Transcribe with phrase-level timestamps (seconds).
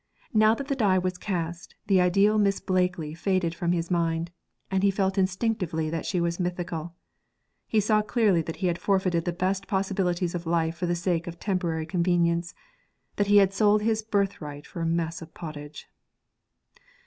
[0.33, 4.31] Now that the die was cast, the ideal Miss Blakely faded from his mind;
[4.71, 6.95] he felt instinctively that she was mythical.
[7.67, 11.27] He saw clearly that he had forfeited the best possibilities of life for the sake
[11.27, 12.55] of temporary convenience,
[13.17, 15.85] that he had sold his birthright for a mess of pottage.